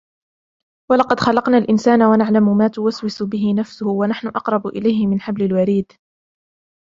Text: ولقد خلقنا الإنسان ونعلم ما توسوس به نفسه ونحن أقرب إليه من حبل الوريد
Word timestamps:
ولقد 0.91 1.19
خلقنا 1.19 1.57
الإنسان 1.57 2.03
ونعلم 2.03 2.57
ما 2.57 2.67
توسوس 2.67 3.23
به 3.23 3.53
نفسه 3.57 3.87
ونحن 3.87 4.27
أقرب 4.27 4.67
إليه 4.67 5.07
من 5.07 5.21
حبل 5.21 5.43
الوريد 5.43 5.91